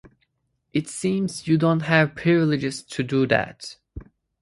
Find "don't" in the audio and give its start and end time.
1.59-1.81